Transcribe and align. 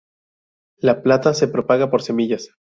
La 0.79 1.03
plata 1.03 1.31
se 1.35 1.47
propaga 1.47 1.91
por 1.91 2.01
semillas. 2.01 2.49